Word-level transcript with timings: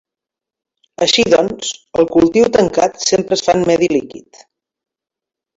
Així 1.05 1.25
doncs 1.33 1.69
el 2.03 2.09
cultiu 2.15 2.49
tancat 2.57 2.99
sempre 3.11 3.39
es 3.39 3.47
fa 3.49 3.59
en 3.61 3.65
medi 3.73 3.93
líquid. 3.95 4.45